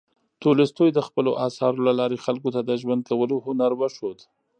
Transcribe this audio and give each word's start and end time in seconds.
تولستوی 0.43 0.89
د 0.93 0.99
خپلو 1.07 1.31
اثارو 1.47 1.85
له 1.87 1.93
لارې 1.99 2.23
خلکو 2.25 2.49
ته 2.55 2.61
د 2.63 2.71
ژوند 2.81 3.01
کولو 3.09 3.35
هنر 3.45 3.71
وښود. 3.75 4.19